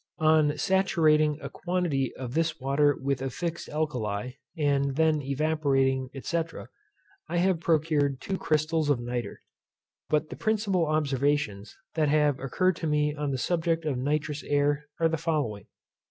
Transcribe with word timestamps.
On 0.17 0.57
saturating 0.57 1.37
a 1.43 1.49
quantity 1.51 2.11
of 2.15 2.33
this 2.33 2.59
water 2.59 2.97
with 2.99 3.21
a 3.21 3.29
fixed 3.29 3.69
alcali, 3.69 4.31
and 4.57 4.95
then 4.95 5.21
evaporating, 5.21 6.09
&c. 6.23 6.41
I 7.29 7.37
have 7.37 7.59
procured 7.59 8.19
two 8.19 8.39
chrystals 8.39 8.89
of 8.89 8.99
nitre. 8.99 9.43
But 10.09 10.29
the 10.29 10.35
principal 10.37 10.87
observations 10.87 11.77
that 11.93 12.09
have 12.09 12.39
occurred 12.39 12.77
to 12.77 12.87
me 12.87 13.13
on 13.13 13.29
the 13.29 13.37
subject 13.37 13.85
of 13.85 13.95
nitrous 13.99 14.41
air 14.41 14.87
are 14.99 15.07
the 15.07 15.17
following. 15.17 15.67